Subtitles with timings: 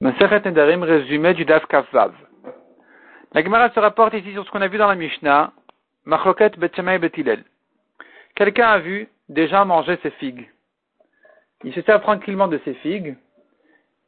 [0.00, 2.12] Maseret Nedarim, résumé du Daf Kafvav.
[3.32, 5.52] La Gemara se rapporte ici sur ce qu'on a vu dans la Mishnah,
[6.04, 7.44] Machloket Betchema et Betilel.
[8.34, 10.50] Quelqu'un a vu des gens manger ses figues.
[11.62, 13.16] Il se sert tranquillement de ses figues,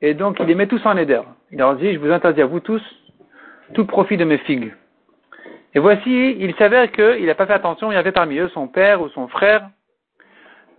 [0.03, 1.21] et donc il les met tous en éder.
[1.53, 2.83] Il leur dit, je vous interdis à vous tous
[3.75, 4.75] tout profit de mes figues.
[5.75, 8.67] Et voici, il s'avère qu'il n'a pas fait attention, il y avait parmi eux son
[8.67, 9.71] père ou son frère.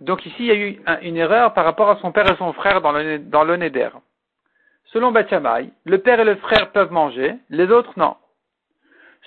[0.00, 2.52] Donc ici, il y a eu une erreur par rapport à son père et son
[2.52, 3.88] frère dans le, dans le Neder.
[4.92, 8.16] Selon Bachamay, le père et le frère peuvent manger, les autres non.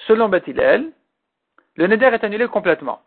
[0.08, 0.92] Selon Batilel,
[1.76, 3.02] le Neder est annulé complètement.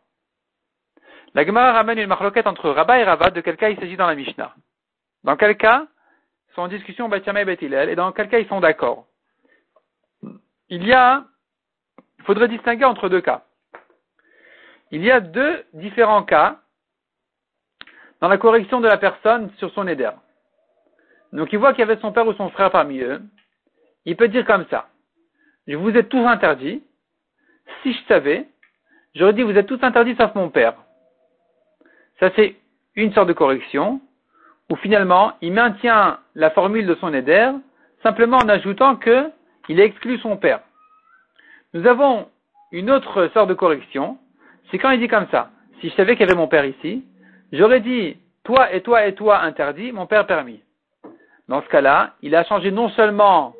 [1.35, 4.07] La Gemara ramène une marloquette entre Rabat et Ravat, de quel cas il s'agit dans
[4.07, 4.55] la Mishnah.
[5.25, 5.87] Dans quel cas
[6.55, 9.07] sont en discussion Bachamay et Batilel, et dans quel cas ils sont d'accord.
[10.69, 11.25] Il y a,
[12.19, 13.43] il faudrait distinguer entre deux cas.
[14.93, 16.61] Il y a deux différents cas
[18.21, 20.11] dans la correction de la personne sur son éder.
[21.35, 23.21] Donc il voit qu'il y avait son père ou son frère parmi eux.
[24.07, 24.89] Il peut dire comme ça.
[25.67, 26.83] Je vous ai tous interdits.
[27.83, 28.47] Si je savais,
[29.15, 30.75] j'aurais dit vous êtes tous interdits sauf mon père.
[32.21, 32.55] Ça c'est
[32.95, 34.01] une sorte de correction
[34.71, 37.51] où finalement il maintient la formule de son éder
[38.03, 39.31] simplement en ajoutant que
[39.69, 40.61] il exclut son père.
[41.73, 42.29] Nous avons
[42.71, 44.19] une autre sorte de correction,
[44.71, 45.51] c'est quand il dit comme ça.
[45.81, 47.05] Si je savais qu'il y avait mon père ici,
[47.53, 50.61] j'aurais dit toi et toi et toi interdit, mon père permis.
[51.49, 53.55] Dans ce cas-là, il a changé non seulement,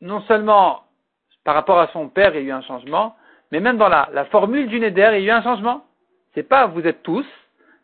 [0.00, 0.82] non seulement
[1.44, 3.16] par rapport à son père, il y a eu un changement,
[3.50, 5.84] mais même dans la, formule du Neder, il y a eu un changement.
[6.34, 7.26] C'est pas vous êtes tous,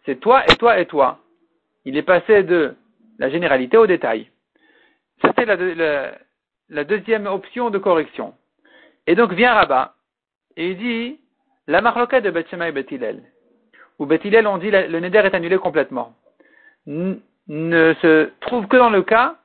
[0.06, 1.18] c'est toi et toi et toi.
[1.84, 2.74] Il est passé de
[3.18, 4.30] la généralité au détail.
[5.24, 6.12] C'était la,
[6.68, 8.34] la, deuxième option de correction.
[9.06, 9.94] Et donc vient Rabat,
[10.56, 11.20] et il dit,
[11.66, 13.22] la marloquette de Bethshema et Bethilel,
[13.98, 16.14] où Bethilel on dit le Neder est annulé complètement
[17.48, 19.36] ne se trouve que dans le cas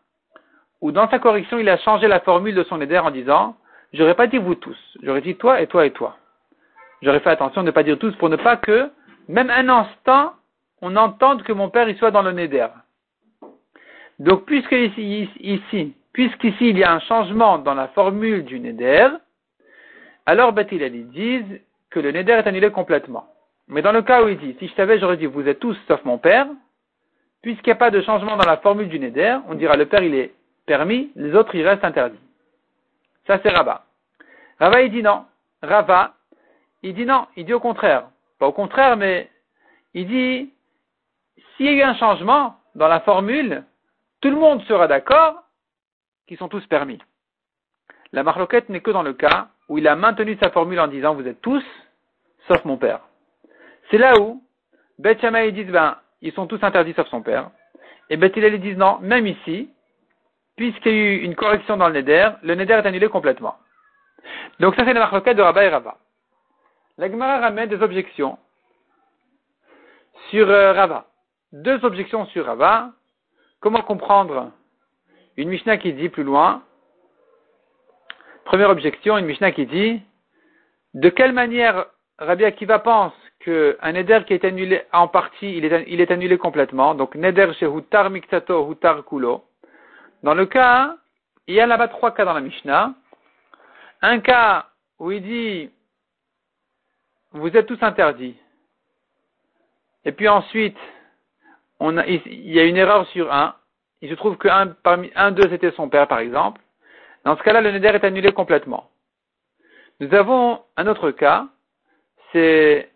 [0.82, 3.56] où dans sa correction il a changé la formule de son éder en disant
[3.94, 6.18] j'aurais pas dit vous tous, j'aurais dit toi et toi et toi.
[7.02, 8.90] J'aurais fait attention de ne pas dire tous pour ne pas que
[9.28, 10.34] même un instant
[10.82, 12.68] on entende que mon père y soit dans le néder.
[14.20, 19.08] Donc puisque ici, ici puisqu'ici il y a un changement dans la formule du néder,
[20.26, 23.28] alors Bethilel disent que le néder est annulé complètement.
[23.70, 25.78] Mais dans le cas où il dit si je savais j'aurais dit vous êtes tous
[25.88, 26.48] sauf mon père,
[27.44, 30.02] puisqu'il n'y a pas de changement dans la formule du Neder, on dira le père
[30.02, 30.34] il est
[30.66, 32.20] permis, les autres ils restent interdits.
[33.28, 33.86] Ça c'est Rabat.
[34.60, 35.26] Rava il dit non.
[35.62, 36.16] Rava,
[36.82, 38.08] il dit non, il dit au contraire.
[38.40, 39.30] Pas au contraire, mais
[39.94, 40.52] il dit
[41.56, 43.64] s'il y a un changement dans la formule,
[44.22, 45.44] tout le monde sera d'accord
[46.28, 47.00] qu'ils sont tous permis.
[48.14, 51.14] La marloquette n'est que dans le cas où il a maintenu sa formule en disant
[51.14, 51.64] vous êtes tous,
[52.48, 53.02] sauf mon père.
[53.92, 54.42] C'est là où
[54.98, 57.52] Beth Shammai dit ben ils sont tous interdits sauf son père.
[58.10, 59.70] Et Beth ils disent non, même ici,
[60.56, 63.58] puisqu'il y a eu une correction dans le Neder, le Neder est annulé complètement.
[64.60, 65.98] Donc ça c'est la marloquette de Rabat et Rava.
[66.98, 68.38] La Gemara ramène des objections
[70.30, 71.08] sur euh, Rava.
[71.52, 72.92] Deux objections sur Rava.
[73.60, 74.52] Comment comprendre
[75.36, 76.64] une Mishnah qui dit plus loin?
[78.46, 80.02] Première objection, une Mishnah qui dit
[80.94, 81.86] de quelle manière
[82.20, 86.96] Rabbi Akiva pense qu'un neder qui est annulé en partie, il est, il annulé complètement.
[86.96, 89.44] Donc, neder chez Hutar Miktato, Hutar Kulo.
[90.24, 90.96] Dans le cas,
[91.48, 92.94] il y a là-bas trois cas dans la Mishnah.
[94.02, 94.68] Un cas
[95.00, 95.70] où il dit,
[97.32, 98.38] vous êtes tous interdits.
[100.06, 100.78] Et puis ensuite,
[101.80, 103.56] on a, il y a une erreur sur un.
[104.02, 106.62] Il se trouve qu'un parmi un d'eux c'était son père, par exemple.
[107.26, 108.90] Dans ce cas-là, le neder est annulé complètement.
[110.00, 111.48] Nous avons un autre cas,
[112.32, 112.93] c'est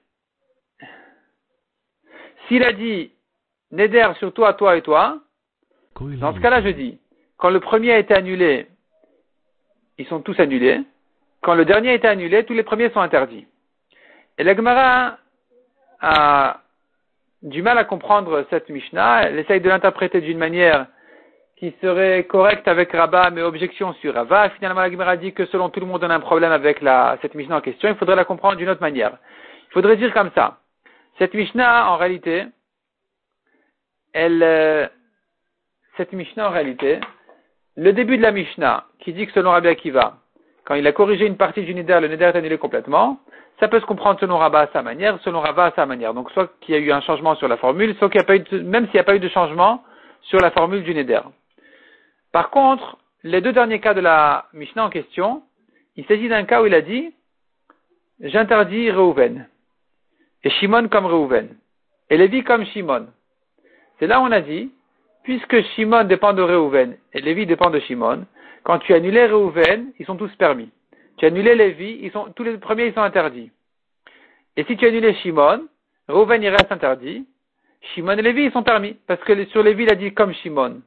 [2.47, 3.11] s'il a dit
[3.71, 5.19] Neder sur toi, toi et toi,
[5.99, 6.99] dans ce cas-là, je dis,
[7.37, 8.67] quand le premier a été annulé,
[9.97, 10.81] ils sont tous annulés.
[11.41, 13.47] Quand le dernier a été annulé, tous les premiers sont interdits.
[14.37, 15.17] Et la Gemara
[16.01, 16.61] a
[17.41, 19.23] du mal à comprendre cette Mishnah.
[19.23, 20.87] Elle essaye de l'interpréter d'une manière
[21.57, 24.51] qui serait correcte avec Rabat, mais objection sur Rabat.
[24.51, 27.17] Finalement, la Gemara dit que selon tout le monde, on a un problème avec la,
[27.21, 27.89] cette Mishnah en question.
[27.89, 29.17] Il faudrait la comprendre d'une autre manière.
[29.69, 30.59] Il faudrait dire comme ça.
[31.17, 32.45] Cette Mishnah, en réalité,
[34.13, 34.87] elle, euh,
[35.97, 36.99] cette Mishnah, en réalité,
[37.75, 40.17] le début de la Mishnah, qui dit que selon Rabbi Akiva,
[40.65, 43.19] quand il a corrigé une partie du Neder, le Neder est annulé complètement,
[43.59, 46.13] ça peut se comprendre selon Rabat à sa manière, selon Rabat à sa manière.
[46.13, 48.27] Donc, soit qu'il y a eu un changement sur la formule, soit qu'il n'y a
[48.27, 49.83] pas eu de, même s'il n'y a pas eu de changement
[50.23, 51.21] sur la formule du Neder.
[52.31, 55.41] Par contre, les deux derniers cas de la Mishnah en question,
[55.95, 57.13] il s'agit d'un cas où il a dit,
[58.19, 59.47] j'interdis Reuven
[60.43, 61.49] et Shimon comme Reuven,
[62.09, 63.07] et Lévi comme Shimon.
[63.99, 64.71] C'est là où on a dit,
[65.23, 68.25] puisque Shimon dépend de Reuven et Lévi dépend de Shimon,
[68.63, 70.69] quand tu annulais Reuven, ils sont tous permis.
[71.17, 73.51] Tu annulais Lévi, ils sont, tous les premiers, ils sont interdits.
[74.55, 75.67] Et si tu annulais Shimon,
[76.07, 77.25] Reuven, il reste interdit.
[77.93, 78.95] Shimon et Lévi, ils sont permis.
[79.07, 80.81] Parce que sur Lévi, il a dit comme Shimon.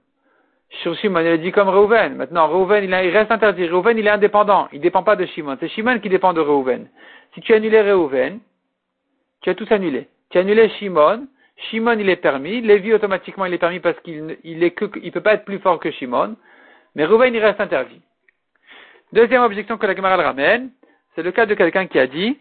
[0.82, 2.16] Sur Shimon, il a dit comme Reuven.
[2.16, 3.68] Maintenant, Reuven, il, reste interdit.
[3.68, 4.68] Reuven, il est indépendant.
[4.72, 5.56] Il ne dépend pas de Shimon.
[5.60, 6.88] C'est Shimon qui dépend de Reuven.
[7.34, 8.40] Si tu annulais Reuven,
[9.42, 10.08] tu as tous annulé.
[10.30, 11.26] Tu as annulé Shimon.
[11.56, 12.60] Shimon, il est permis.
[12.60, 14.72] Lévi, automatiquement, il est permis parce qu'il il
[15.12, 16.36] peut pas être plus fort que Shimon.
[16.94, 18.00] Mais Reuven, il reste interdit.
[19.12, 20.70] Deuxième objection que la Gemara ramène,
[21.14, 22.38] c'est le cas de quelqu'un qui a dit,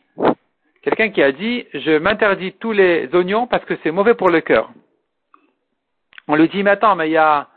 [0.84, 4.42] quelqu'un qui a dit, je m'interdis tous les oignons parce que c'est mauvais pour le
[4.42, 4.72] cœur.
[6.28, 7.48] On lui dit, mais attends, mais il y a,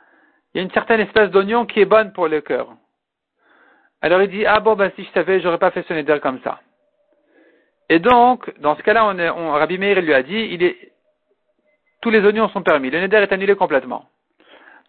[0.54, 2.68] il y a une certaine espèce d'oignon qui est bonne pour le cœur.
[4.00, 6.40] Alors il dit, ah bon, ben si je savais, j'aurais pas fait ce neder comme
[6.42, 6.60] ça.
[7.88, 10.92] Et donc, dans ce cas-là, on, on, Rabbi Meir lui a dit, il est,
[12.00, 12.90] tous les oignons sont permis.
[12.90, 14.06] Le neder est annulé complètement.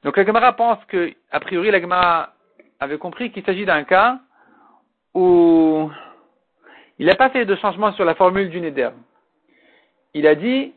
[0.04, 2.34] Donc la Gemara pense que, a priori, la Gemara
[2.80, 4.20] avait compris qu'il s'agit d'un cas
[5.14, 5.90] où
[7.00, 8.90] il n'a pas fait de changement sur la formule du neder.
[10.14, 10.74] Il a dit,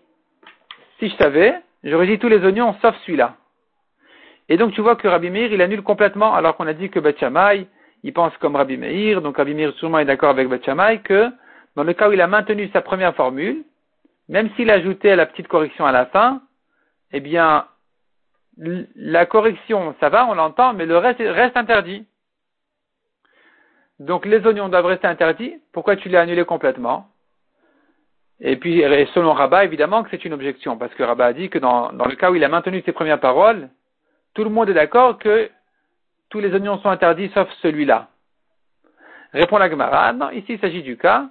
[0.98, 1.54] si je savais,
[1.84, 3.36] j'aurais dit tous les oignons sauf celui-là.
[4.48, 7.00] Et donc tu vois que Rabbi Meir, il annule complètement, alors qu'on a dit que
[7.00, 7.24] Beth
[8.02, 10.64] il pense comme Rabbi Meir, donc Rabbi Meir sûrement est d'accord avec Beth
[11.02, 11.30] que
[11.76, 13.62] dans le cas où il a maintenu sa première formule,
[14.28, 16.42] même s'il ajoutait la petite correction à la fin,
[17.12, 17.66] eh bien,
[18.56, 22.06] la correction, ça va, on l'entend, mais le reste reste interdit.
[24.00, 25.54] Donc les oignons doivent rester interdits.
[25.72, 27.08] Pourquoi tu l'as annulé complètement?
[28.40, 28.82] Et puis,
[29.14, 32.04] selon Rabat, évidemment que c'est une objection, parce que Rabat a dit que dans, dans,
[32.06, 33.70] le cas où il a maintenu ses premières paroles,
[34.34, 35.50] tout le monde est d'accord que
[36.28, 38.08] tous les oignons sont interdits sauf celui-là.
[39.32, 41.28] Répond la Gemara, non, ici il s'agit du cas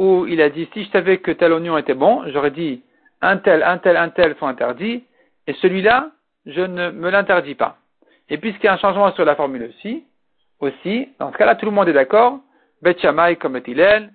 [0.00, 2.82] où il a dit si je savais que tel oignon était bon, j'aurais dit
[3.20, 5.04] un tel, un tel, un tel sont interdits,
[5.46, 6.10] et celui-là,
[6.46, 7.76] je ne me l'interdis pas.
[8.30, 10.04] Et puisqu'il y a un changement sur la formule aussi,
[10.58, 12.40] aussi, dans ce cas-là, tout le monde est d'accord,
[12.80, 12.96] Bet
[13.38, 14.10] comme Etilel,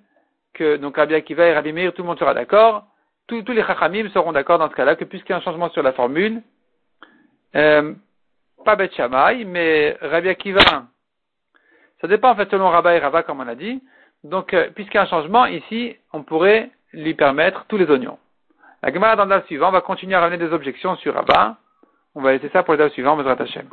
[0.54, 2.82] que donc Rabbi Akiva et Rabbi Meir, tout le monde sera d'accord,
[3.28, 5.84] tous, les Chachamim seront d'accord dans ce cas-là, que puisqu'il y a un changement sur
[5.84, 6.42] la formule,
[7.54, 7.94] euh,
[8.64, 8.90] pas Bet
[9.46, 10.82] mais Rabbi Akiva,
[12.00, 13.80] ça dépend en fait selon Rabba et Rava comme on a dit,
[14.30, 18.18] donc euh, puisqu'il y a un changement, ici, on pourrait lui permettre tous les oignons.
[18.82, 21.56] La Gemara dans le suivant va continuer à ramener des objections sur Rabba.
[22.14, 23.68] On va laisser ça pour le suivant, Bezrat Hashem.